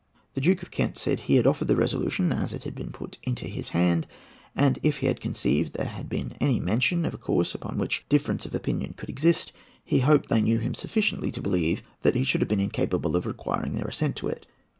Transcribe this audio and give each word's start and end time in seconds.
The 0.33 0.41
Duke 0.41 0.63
of 0.63 0.71
Kent 0.71 0.97
said 0.97 1.19
he 1.19 1.35
had 1.35 1.45
offered 1.45 1.67
the 1.67 1.75
resolution 1.75 2.31
as 2.33 2.53
it 2.53 2.63
had 2.63 2.73
been 2.73 2.91
put 2.91 3.19
into 3.21 3.45
his 3.45 3.69
hand; 3.69 4.07
and 4.55 4.79
if 4.81 4.97
he 4.97 5.05
had 5.05 5.21
conceived 5.21 5.73
there 5.73 5.85
had 5.85 6.09
been 6.09 6.35
any 6.41 6.59
mention 6.59 7.05
of 7.05 7.13
a 7.13 7.19
course 7.19 7.53
upon 7.53 7.77
which 7.77 8.03
difference 8.09 8.47
of 8.47 8.55
opinion 8.55 8.95
could 8.97 9.09
exist, 9.09 9.51
he 9.85 9.99
hoped 9.99 10.27
they 10.29 10.41
knew 10.41 10.57
him 10.57 10.73
sufficiently 10.73 11.31
to 11.31 11.39
believe 11.43 11.83
that 12.01 12.15
he 12.15 12.23
should 12.23 12.41
have 12.41 12.47
been 12.49 12.59
incapable 12.59 13.15
of 13.15 13.27
requiring 13.27 13.75
their 13.75 13.85
assent 13.89 14.15
to 14.15 14.27
it. 14.27 14.47